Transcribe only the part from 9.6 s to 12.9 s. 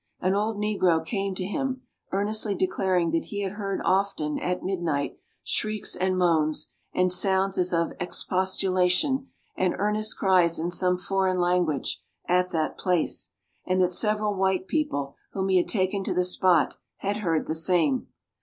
earnest cries in some foreign language, at that